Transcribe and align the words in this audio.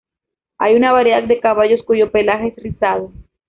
Hay 0.57 0.73
una 0.75 0.91
variedad 0.93 1.21
de 1.21 1.39
caballos 1.39 1.81
cuyo 1.85 2.09
pelaje 2.09 2.47
es 2.57 2.63
rizado. 2.63 3.11